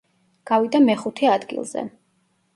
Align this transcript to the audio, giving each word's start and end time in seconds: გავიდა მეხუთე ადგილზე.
გავიდა 0.51 0.81
მეხუთე 0.85 1.31
ადგილზე. 1.35 1.87